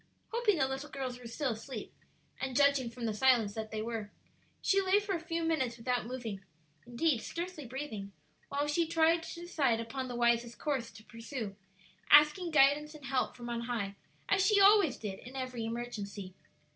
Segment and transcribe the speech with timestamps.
[0.29, 1.93] Hoping the little girls were still asleep,
[2.39, 4.09] and judging from the silence that they were,
[4.59, 6.43] she lay for a few minutes without moving,
[6.87, 8.11] indeed scarcely breathing,
[8.49, 11.55] while she tried to decide upon the wisest course to pursue,
[12.09, 13.95] asking guidance and help from on high,
[14.27, 16.33] as she always did in every emergency.